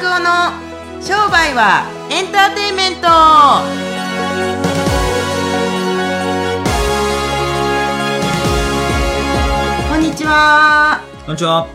[0.00, 0.52] 夫の
[1.02, 3.08] 商売はエンターテインメント
[9.88, 11.66] こんにちはこんにちは。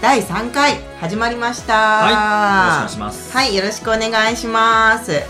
[0.00, 2.14] 第3回始まりましたはい。
[2.14, 3.36] よろしくお願いします。
[3.36, 5.22] はい、よろしくお願いします。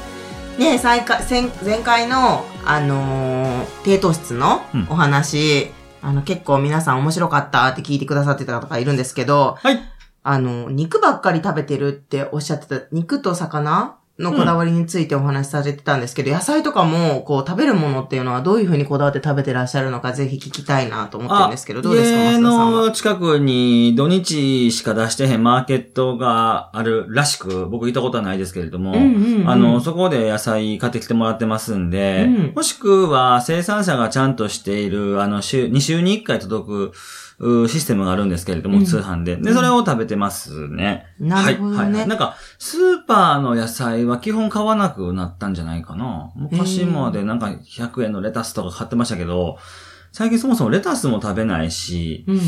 [0.58, 5.70] ね再開前前回の、あのー低糖質のうんお話、
[6.02, 9.93] あの、結構皆さん面白かったって聞いてくださってた方がいるんですけど、はい。
[10.24, 22.82] あの、肉ばっかり食べてるっておっしゃってた、肉と魚のこだわりについてお話しされてたんですけど、野菜とかも、こう、食べるものっていうのはどういうふうにこだわって食べてらっしゃるのか、ぜひ聞きたいなと思ってるんですけど、どうですか、家増田さんは？
[22.82, 36.92] の近くに土日しか出してへんマーケットがあるらしく、僕行ったことはないですけれども、うんうんうんあの、そこで野菜買ってきてもらってますんで、うんもしくは生産者がちゃんとしている、あの、週、2週に1回届く、
[37.39, 39.37] うシステムがあるんですけれども、うん通販で。
[39.37, 41.06] で、それを食べてますね。
[41.19, 46.33] なるほどねはいはいはいなんか、スーパーの野菜は基本買わなくなったんじゃないかな。
[46.36, 49.58] 昔までなんか100円のレタスとか買ってましたけど、
[50.12, 52.41] 最近そもそもレタスも食べないし、うん。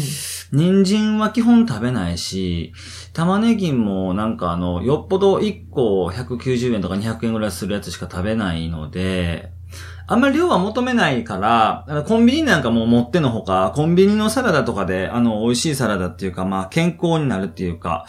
[0.53, 2.73] 人参は基本食べないし、
[3.13, 9.51] 玉ねぎもなんかあの、よっぽど1個190円とか200円ぐらいするやつしか食べないので、
[10.07, 18.07] あんまり量は求めないから、コンビニなんかもう持ってのほか、コンビニのサラダとかで、あの、美味しいサラダっていうか、まあ、健康になるっていうか、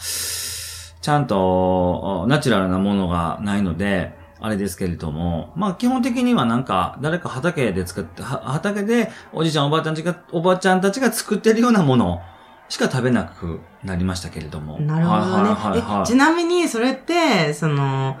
[1.08, 12.20] ちゃんと、ナチュラルなものがないので、あれですけれども、まあ基本的にはなんか、誰か畑で作って、は畑でおじいちゃんおばあちゃんたちが、おばあちゃんたちが作ってるようなもの
[12.68, 14.78] しか食べなくなりましたけれども。
[14.80, 15.32] なるほどね。
[15.32, 18.18] はいはいはいちなみに、それって、その、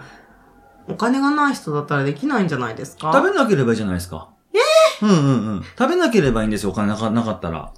[0.88, 3.12] お金がない人だったらできないんじゃないですか？
[3.12, 4.30] 食べなければいいじゃないですか。
[4.54, 5.20] えうんうんう
[5.56, 5.62] ん。
[5.78, 7.70] 食べなければいいんですよ、お金なかなかったら。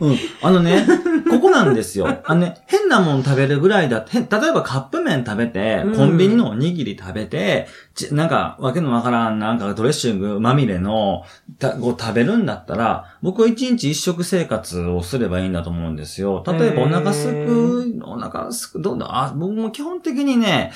[0.00, 0.18] うん。
[0.42, 0.86] あのね、
[1.30, 2.06] ここなんですよ。
[2.24, 11.24] あのね、変なもん食べるぐらいだ例えばカップ麺食べてうん、コンビニのおにぎり食べて、ちなんか、わけのわからん、なんかドレッシングまみれの、
[11.58, 16.42] たこう食べるんだったら、僕は一日一食生活をすればいいんだと思うんですよ。
[16.46, 20.72] 例えばお腹すく、お腹すく、どうだ、あ、僕も基本的にね、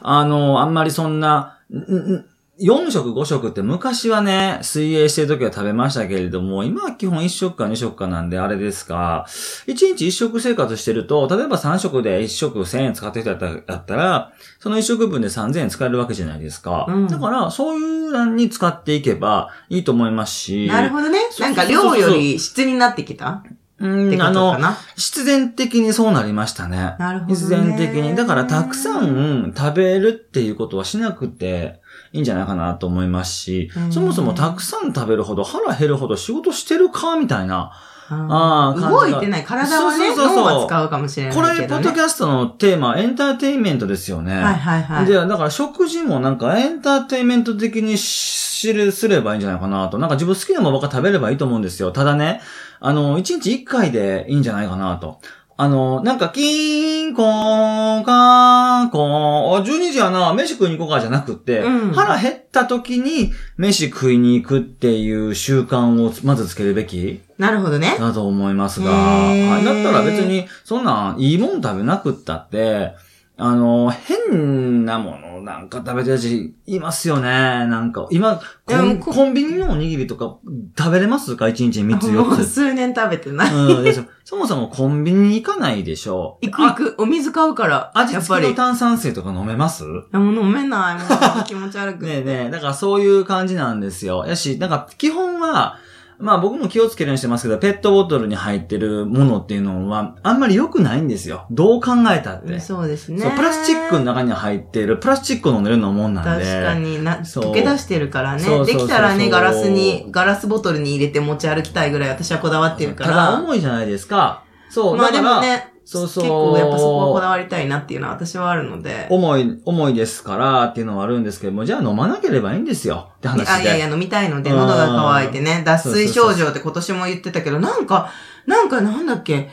[0.00, 2.24] あの、あんまりそんな、んん
[2.58, 9.26] 4食5食って昔はね、水泳してる時は食べましたけれども、今は基本1食か2食かなんであれですが、
[9.66, 16.86] 1日1食生活してると、例えば3食で1食1000円使ってる人だっただったら、その1食分で3000円使えるわけじゃないですか。
[16.88, 20.66] うんだから、そういうのに使っていけばいいと思いますし。
[20.66, 21.18] なるほどね。
[21.38, 23.44] なんか量より質になってきた？
[23.78, 24.56] うん、あの。
[24.96, 26.96] 必然的にそうなりましたね。
[26.98, 28.16] なるほどね必然的に。
[28.16, 31.82] だから、たくさん食べるっていうことはしなくて
[32.16, 37.72] いいんじゃないかなと思いますしうん、そもそもたくさん食べるほど腹減るほど仕事してるかみたいな。
[38.08, 39.44] あーあー動いてない。
[39.44, 41.42] 体はね、そうそうそう使うかもしれないね。
[41.60, 44.32] れ、ポッドキャストのテーマ、エンターテインメントですよね。
[44.32, 45.06] はいはいはい。
[45.06, 49.98] で、だから食事もなんかエンターテインメント的に知る、すればいいんじゃないかなと。
[49.98, 51.90] なんか自分好きなものばっか食べればいいと思うんですよ。
[51.90, 52.40] ただね、
[52.78, 55.20] あの、1日1回でいいんじゃないかなと。
[55.58, 61.92] あの、なんか、キーン、コーン、カーン、コーン、あ、12時やな、飯食いに行こうかじゃなくって、うん。
[61.92, 67.96] 腹減った時に飯食いに行くっていう習慣をまずつけるべきなるほどね。
[67.98, 69.50] だと思いますが、へー。
[69.50, 69.64] はい。
[69.64, 72.94] だったら別に、そんなん、いいもん食べなくったって、
[73.38, 77.22] あの、変なものなんか食べてるし、いますよね。
[77.28, 80.38] なんか、今、コンコンビニのおにぎりとか
[80.76, 81.36] 食べれます？
[81.36, 82.46] か ?1 日に3つもう4つ。
[82.46, 83.52] 数年食べてない。
[83.52, 86.38] うんでしょそもそもコンビニに行かないでしょ。
[86.40, 86.94] 行く行く。
[86.98, 87.92] お水買うから。
[87.94, 88.46] あ味やっぱり。
[88.46, 89.84] 付きの炭酸水とか飲めます？
[89.84, 90.94] いやもう飲めない。
[90.96, 91.02] も
[91.42, 92.06] う気持ち悪くて。
[92.22, 94.24] ねえねえ、だからそういう感じなんですよ。
[94.26, 95.76] やし、なんか基本は、
[96.18, 101.46] まあ僕も気をつけるようにしてますけど、ペットボトルに入ってるものっていうのは、あんまり良くないんですよ。
[101.50, 102.58] どう考えたって。
[102.58, 103.30] そうですね。
[103.36, 106.62] プラスチックの中に入っている、プラスチックを飲んでるようなもんなん確で。
[106.62, 113.34] かにな、溶け出してるからねできたらね、ガラスに、ガラスボトルに入れて持ち歩きたいぐらい私はこだわってるかただら。
[113.40, 114.42] 重いじゃないですか。
[114.70, 119.06] そう、まあでもね、そうそう結構やっぱそこはこだわりたいなっていうのは私はあるので。
[119.08, 123.52] 重い、重いですからっていうのはあるんですけども、じゃあ飲まなければいいんですよって話で。
[123.52, 128.10] あ、いやいや、飲みたいので、うん喉が渇いてね、脱水症状って今年も言ってたけど、なんか、
[128.46, 129.48] なんかなんだっけ、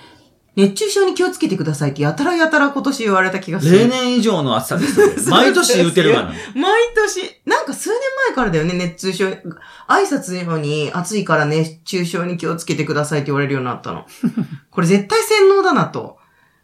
[0.55, 3.77] 熱中症に気をつけてくださいってやたらやたら今年言われた気がする。
[3.79, 5.29] 例年以上の暑さです。
[5.29, 6.33] 毎年言うてるわな。
[6.55, 9.25] 毎年、なんか数年前からだよね、熱中症。
[9.87, 14.05] 挨拶のに暑いから熱中症に気をつけてくださいって言われるようになったの。
[14.69, 16.17] これ絶対洗脳だなと。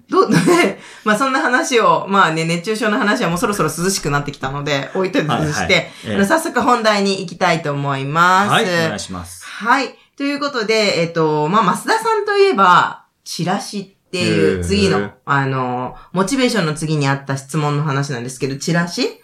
[0.10, 8.50] どう、 ね、まあそんな話を、まあね、熱中症の話はもうそろそろ涼しくなってきたので、置いといてはいはいして、ええあの早速本題に行きたいと思います。
[8.52, 9.46] はい、お願いします。
[9.46, 9.96] はい。
[10.18, 19.22] ということで、えっ、と、まあ、増田さんといえば、チラシっていう次のあの、モチベーションの次にあった質問の話なんですけど、チラシ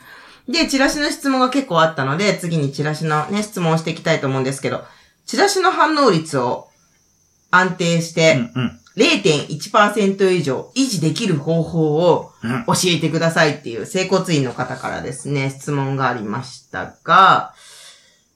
[0.47, 4.85] で、チラシの質問が結構あったので、次にチラシのね、質問をしていきたいと思うんですけど、
[5.25, 6.69] チラシの反応率を
[7.49, 8.79] 安定しうてんうん。
[8.97, 17.53] 0.1%以上維持できる方法をうん教えてくださいっていう整骨院の方からですね、質問がありましたが、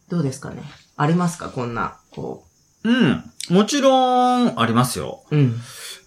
[0.10, 0.64] どうですかね？
[0.98, 1.50] ありますか？
[1.50, 2.46] こんな、こ
[2.84, 3.24] うん。
[3.50, 3.92] もちろ
[4.46, 5.24] ん、ありますよ。
[5.32, 5.36] う。
[5.36, 5.60] うん。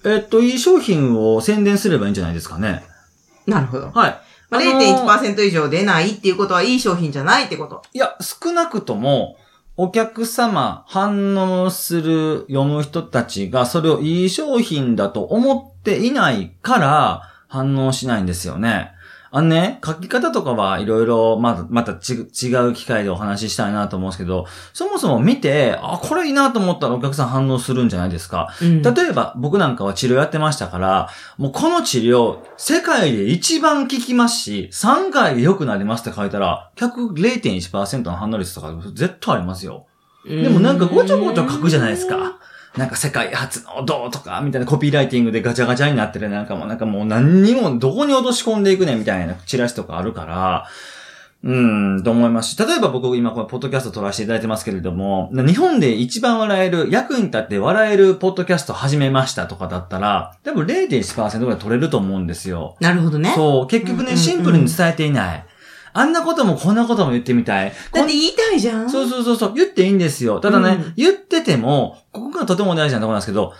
[0.04, 2.82] えっと、いい商品を宣伝すればいいんじゃないですかね。
[3.46, 3.90] なるほど。
[3.90, 4.20] はい。
[4.50, 7.82] まあ、あのー0.1%以上出ないっていうことはいい商品じゃないってこと。
[7.92, 9.36] いや、少なくとも、
[9.76, 18.92] お客様、反応する、読む人たちが、それをいい商品だと思っていないから、反応しないんですよね。
[19.34, 28.54] あのね、書き方とかはいろいろ、また、またち違う機会でお話ししたいなと思うんですけど、そもそも見て、あ、これいいなと思ったらお客さん反応するんじゃないですか。
[28.60, 31.08] うん例えば、僕なんかは治療やってましたから、
[31.38, 39.86] もうこの治療、世界で一番効きますし、3回で良くなりますって書いたら、客0.1%の反応率とか絶対ありますよ。
[40.26, 42.38] でもなんかごちょごちょ書くじゃないですか。
[42.76, 50.66] なんか世界初のどうとか、みたいなコピーライティングでガチャガチャになってる、なんかもうなんかもう何にもどこに落とし込んでいくねみたいなチラシとかあるから、
[51.44, 62.76] うーん、と思いますし、例えば僕今このポッドキャスト撮らせていただいてますけれども、日本で一番笑える、役に立って笑えるポッドキャスト始めましたとかだったら、多分0.1%ぐらい取れると思うんですよ。
[62.80, 63.32] なるほどね。
[63.34, 65.44] そう、結局ね、シンプルに伝えていない。
[65.92, 67.72] あんなこともこんなことも言ってみたい。
[67.92, 68.90] だって言いたいじゃん。
[68.90, 70.40] そうそうそうそう、言っていいんですよ。
[70.40, 73.52] ただね、うん言ってても、ここがとても大事なところなんですけど、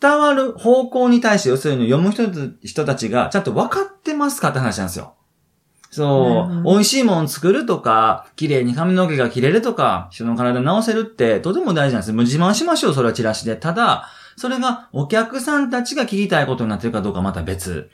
[0.00, 2.24] 伝わる方向に対して、要するに読む人
[2.62, 5.14] 人たちがちゃんと分かってますかって話なんですよ。
[5.90, 12.12] そう、ど美味しいもん作るとか、綺麗に髪の毛が切れるとか、人の体直せるってとても大事なんです。
[12.12, 13.56] もう自慢しましょう、それはチラシで。
[13.56, 17.90] ただ、それがお客さんたちが聞きたいことになってるかどうかまた別。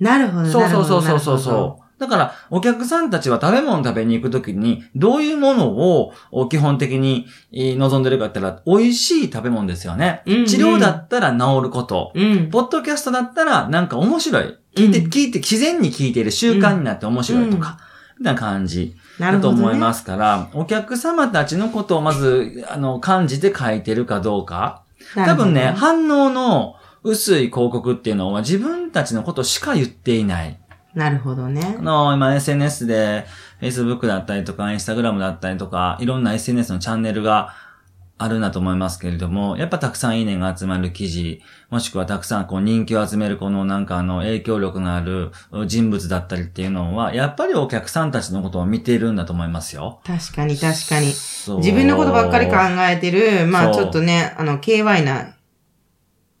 [0.00, 0.46] なるほど。
[0.50, 1.87] そうそうそうそうそう。
[1.98, 10.22] だから、お客さんたちは食べ物食べに行くときに、どういうものをお基本的にえー望んでるかって言ったら、美味しい食べ物ですよね。
[10.26, 12.12] うんうん治療だったら治ること。
[12.14, 12.50] うん。
[12.50, 14.58] ポッドキャストだったら、なんか面白い。
[14.76, 17.78] 聞いて、うん聞いて、自然に聞いている習慣になって面白いとか、
[18.18, 19.48] みたいな感じだと。
[19.48, 24.82] 思いますから、お客様たちのことをまず、あの、感じて書いてるかどうか。
[25.16, 30.58] なるほど多分ね、反応の薄い広告っていうのは自分たちのことしか言っていない。
[30.98, 31.80] なるほどねあ。
[31.80, 33.24] の、今 SNS で、
[33.60, 37.54] Facebook だったりとか、Instagram だったりとか、いろんな SNS のチャンネルが
[38.18, 41.40] あるんだと思いますけれども、やっぱたくさんいいねが集まる記事、
[41.70, 45.30] もしくはたくさんこう人気を集めるこのなんかあの影響力のある
[45.66, 50.00] 人物だったりっていうのは、やっぱりお客さんたちのことを見ているんだと思いますよ。
[50.04, 51.06] 確かに確かに。
[51.06, 52.56] 自分のことばっかり考
[52.90, 55.36] えてる、まあちょっとね、あの、KY な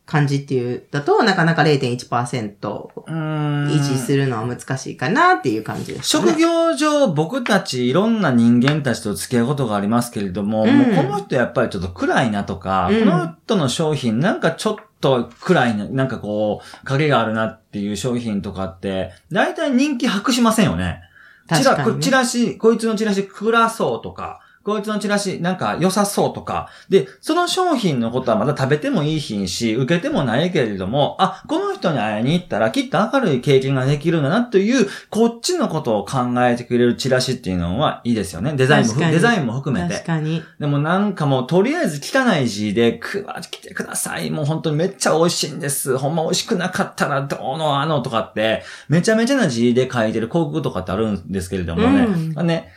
[0.08, 6.02] 感じっていう、だと、なかなか0.1%うーん維持するのは難しいかなっていう感じです、ね。
[6.02, 21.02] 職業上、僕たちいろんな人間たちと付き合うことがありますけれども、うんもうこの人やっぱりちょっと暗いなとか、うんこの人の商品なんかちょっと暗いな、なんかこう、影があるなっていう商品とかって、大体人気博しませんよね。
[21.48, 26.68] 確かにねチラシ、こいつのチラシ暗そうとか、こいつのチラシなんか良さそうとか。
[26.88, 38.52] で、その商品のことはまだ食べてもいい品し、受けてもないけれども、あ、この人に会いに行ったらきっと明るい経験ができるんだなという、こっちのことを考えてくれるチラシっていうのはいいですよね。
[38.54, 39.94] デザインもデザインも含めて。
[39.94, 40.42] 確かに。
[40.60, 44.30] でもなんかもうとりあえず汚い字で、くわ、来てください。
[44.30, 45.96] もう本当にめっちゃ美味しいんです。
[45.96, 52.04] ほんま美味しくなかったらどうのあのとかって、めちゃめちゃな字で書いてる広告とかってあるんですけれどもね。
[52.36, 52.72] うんね、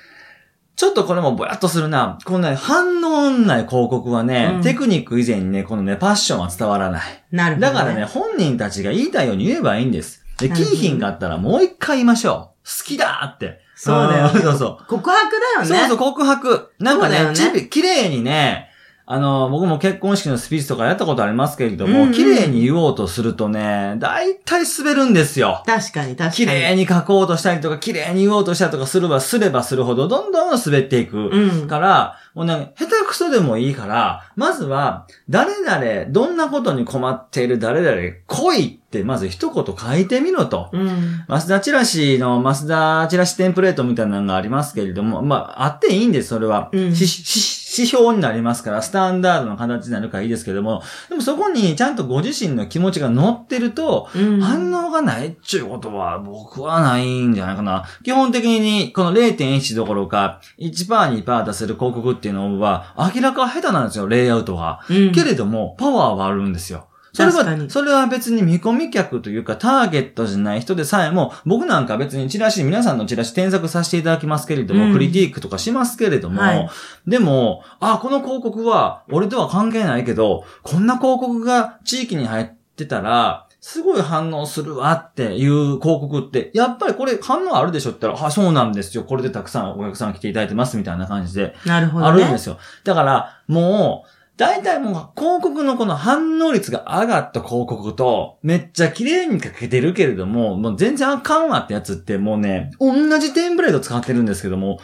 [0.76, 2.18] ちょっとこれもぼやっとするな。
[2.26, 7.02] このね、反応のない広告はね、うんテクニック以前にね、このね、パッションは伝わらない。
[7.32, 10.26] なるほど、だからね、、本人たちが言いたいように言えばいいんです。
[10.38, 12.68] で、なるほどキー品があったらもう一回言いましょう。
[12.68, 13.62] 好きだって。
[13.76, 14.86] そうだよそうそう。
[14.88, 15.66] 告白だよね。
[15.66, 16.72] そうそう、告白。
[16.80, 18.71] なんかね、そうだよねちび、綺麗にね、
[19.14, 25.64] あの、僕も結婚式のスピーチとかやったことありますけれども、うんうん綺麗に言おうとするとね、大体滑るんですよ。
[25.66, 26.32] 確かに確かに。
[26.32, 31.18] 綺麗に書こうとしたりとか、綺麗に言おうとしたりとかすれば、すればするほど、どんどん滑っていく。
[31.18, 31.68] うん。
[31.68, 40.70] から、もうね、下手くそでもいいから、まずは、誰々、どんなことに困っている誰々、来いまず一言書いてみろと。
[40.72, 41.24] うん。
[41.28, 46.70] マスダチラシのマスダチラシテンプレートみたいなのがありますけれども、まあ、あっていいんです、それは。
[46.72, 54.42] うんしし指標になりますから、スタンダードの形になるからいいですけども、でもそこにちゃんとご自身の気持ちが乗ってると、うん。
[54.42, 57.86] 反応がないっちゅうことは僕はないんじゃないかな。
[58.04, 64.82] 基本的にこの0.1どころか1%、2%出せる広告っていうのは明らか下手なんですよ、レイアウトが。
[64.90, 65.12] うん。
[65.14, 66.88] けれども、パワーはあるんですよ。
[67.14, 76.70] それは、それは別に見込み客というか、ターゲットじゃない人でさえも、僕なんか別にチラシ、皆さんのチラシ添削させていただきますけれども、うんクリティックとかしますけれども、はい
[77.08, 89.04] でも、あ、この広告は、俺とは関係ないけど、こんな広告が地域に入ってたら、すごい反応するわっていう広告って、やっぱりこれ反応あるでしょって言ったら、あ、そうなんですよ。
[89.04, 92.12] これでたくさんお客さん来ていただいてますみたいな感じで、なるほどね。
[92.12, 92.58] あるんですよ。
[92.84, 104.80] だから、もう、大体もう広告のこの反応率が上がった広告と、めっちゃ綺麗にかけてるけれども、もう全然あかんわってやつってもうね、同じテンプレート使ってるんですけども、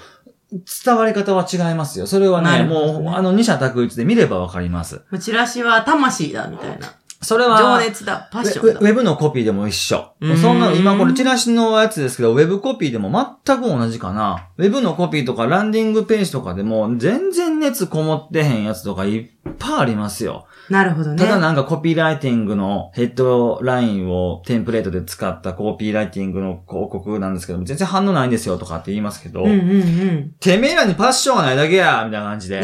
[0.85, 2.05] 伝わり方は違いますよ。
[2.05, 5.01] それはね、ねもう、あの、二者択一で見ればわかります。
[5.19, 6.93] チラシは魂だ、みたいな。
[7.21, 10.13] それは、情熱だ、パッションだウェブのコピーでも一緒。
[10.39, 13.11] そんな、今これチラシのやつですけど、ウェブコピーでも
[13.45, 14.49] 全く同じかな。
[14.57, 19.25] ウェブのコピーとかランディングページとかでも全然熱こもってへんやつとかいっ
[19.57, 20.47] ぱいありますよ。
[20.69, 21.17] なるほどね。
[21.17, 30.31] ただなんかコピーライティングのヘッドラインをテンプレートで使ったコピーライティングの広告なんですけども、全然反応ないんですよとかって言いますけど、うんうんうん。
[30.39, 32.63] てめえらにパッションがないだけやみたいな感じで。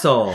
[0.00, 0.32] そ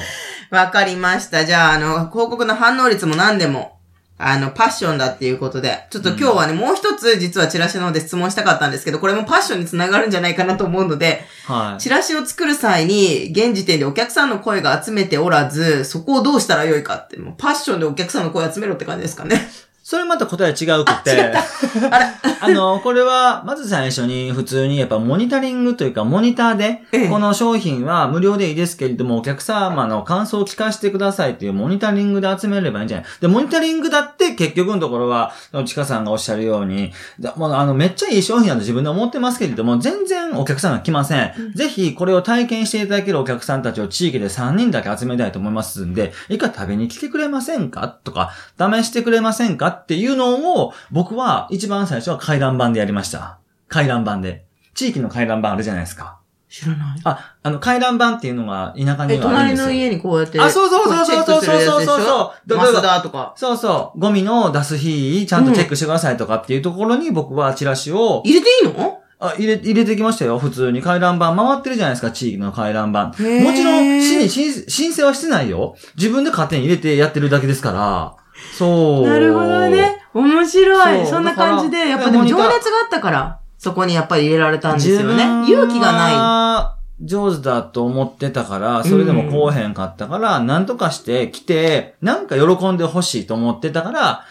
[0.51, 0.55] う。
[0.55, 1.45] わかりました。
[1.45, 3.79] じゃあ、あの、広告の反応率も何でも、
[4.17, 11.81] あの、パッションだっていうことで、ちょっと今日はね、もう一つ実はチラシの方で質問したかったんですけど、これもパッションにつながるんじゃないかなと思うので、はい。
[11.81, 19.49] チラシを作る際に、現時点でお客さんの声が集めておらず、そこをどうしたらよいかって、もうパッションでお客さんの声集めろって感じですかね。
[19.83, 21.11] それまた答え違うくて。
[21.11, 22.05] あ れ
[22.39, 33.05] あの、これは、まず最初に普通にやっぱモニタリングというか、モニターでええ、この商品は無料でいいですけれども、お客様の感想を聞かせてくださいっていうモニタリングで集めればいいんじゃない。
[33.19, 35.33] で、モニタリングだって結局のところは、
[35.65, 41.31] ちかさんがおっしゃるように、だもうあの、めっちゃいい商品なんて自分で思ってますけれども、全然お客さんが来ません。
[41.55, 47.87] ぜひ、これを体験していただけるお客さんたちを地域で3人だけ集めたいと思いますんで、一回食べに来てくれませんか？
[47.87, 49.72] とか、試してくれませんか？
[49.73, 53.39] っていうのを、僕は一番最初は回覧板でやりました。
[53.67, 54.45] 回覧板で。
[54.73, 56.19] 地域の回覧板あるじゃないですか。
[56.49, 56.99] 知らない。
[57.03, 59.65] あ、あの、回覧板っていうのが田舎にえ、はあるんですよ。
[59.65, 60.39] 隣の家にこうやって。
[60.39, 63.33] あそうそうそうそうそうそうそうそうマスダとか。
[63.35, 63.99] そうそう。
[63.99, 68.99] ゴミの出す日、ちゃんとチェックしてくださいとかっていうところに僕はチラシを、入れていいの？
[69.19, 70.37] あ、入れ、入れてきましたよ。
[70.37, 73.07] 普通に回覧板回ってるじゃないですか、地域の回覧板。
[73.07, 75.75] もちろん、市に申申請はしてないよ。
[75.95, 78.15] 自分で勝手に入れてやってるだけですから。
[78.51, 79.07] そう。
[79.07, 80.01] なるほどね。
[80.13, 81.07] 面白い。
[81.07, 85.23] そんな感じで、やっぱでも情熱があったから、そこにやっぱり入れられたんですよね。
[85.47, 86.13] 勇気がない。
[86.15, 94.25] は上手だと思ってたから、それでもこうへんかったから、なんとかして来て、なんか喜んでほしいと思ってたから、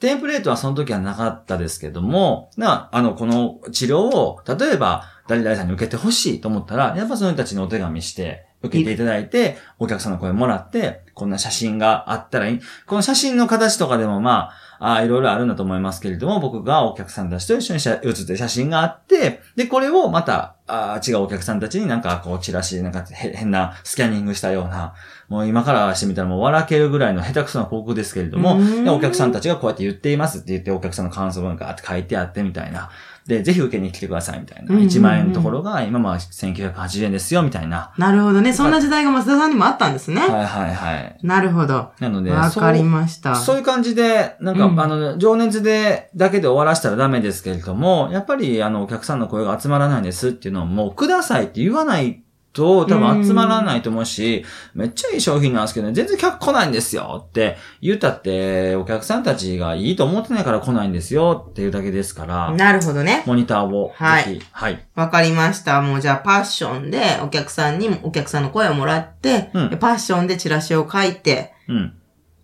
[0.00, 12.60] テンプレートはその時はなかったですけども、な、あの、この治療を、例えば、誰々さんに受けてほしいと思ったら、やっぱその人たちにお手紙して、受けていただいて、お客さんの声もらって、こんな写真があったらいい。
[12.86, 14.50] この写真の形とかでもま
[14.80, 24.94] あ、あいろいろあるんだと思いますけれども、僕がお客さんたちと一緒に写写ってる写真があって、で、これをまた、あ違うお客さんたちになんかこうチラシ、なんかへ変なスキャニングしたような、
[25.28, 28.58] もう今からしてみたらもう笑けるぐらいの下手くそな広告ですけれども
[28.94, 32.90] お客さんたちがこうやって言っていますって言ってお客さんの感想がガーって書いてあってみたいな。
[33.28, 34.64] で、ぜひ受けに来てくださいみたいな。
[34.64, 37.92] うんうんうん1万円のところが今まあ1980円ですよみたいな。
[37.98, 38.54] なるほどね。
[38.54, 40.22] そんな時代が増田さんにもあったんですね。
[40.22, 41.18] はいはいはい。
[41.22, 41.92] なるほど。
[42.00, 43.34] なので、わかりました。
[43.34, 52.22] そういう感じで、なんか、うんあの、情熱で、だけで終わらせたらダメですけれども、やっぱり、あの、お客さんの声が集まらないんですっていうのを、もう、くださいって言わない
[52.58, 63.22] と、多分集まらないと思うし、めっちゃいい商品なんですけどね、全然客来ないんですよって言ったって、お客さんたちがいいと思ってないから来ないんですよっていうだけですから、なるほどね。
[63.26, 64.84] モニターを、はいはい。
[64.96, 65.80] わかりました。
[65.80, 71.94] もうじゃあパッションでお客さんにもお客さんの声をもらって、うんでパッションでチラシを書いて、うん。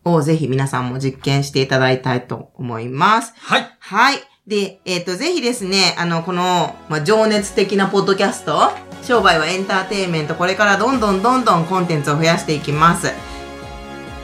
[0.04, 3.32] をぜひ皆さんも実験していただきたいと思います。
[3.36, 3.76] はい。
[3.80, 4.33] はい。
[4.46, 8.72] で、えっ、と、ぜひですね、あの、この、まあ、情熱的なポッドキャスト、
[9.02, 13.10] 商売はエンターテインメント、これからどんどんどんどんコンテンツを増やしていきます。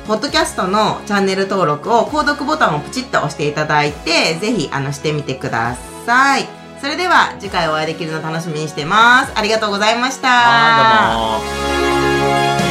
[0.06, 5.74] ポッドキャストのチャンネル登録を、購読ボタンをプチッと押していただいて、ぜひ、あの、してみてくだ
[6.04, 6.46] さい。
[6.82, 9.32] それでは、次回お会いできるの楽しみにしてます。
[9.34, 10.28] ありがとうございました。
[10.28, 12.69] はい、どうも。